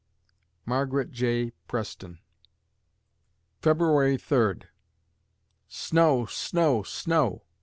[0.65, 1.51] MARGARET J.
[1.67, 2.17] PRESTON
[3.61, 4.69] February Third
[5.67, 6.25] Snow!
[6.25, 6.81] Snow!
[6.81, 7.43] Snow!